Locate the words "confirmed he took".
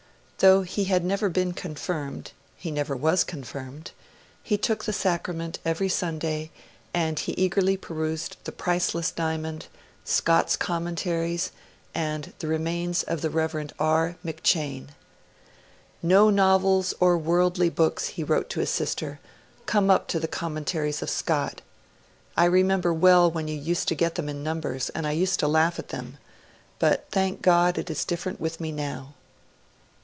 3.23-4.85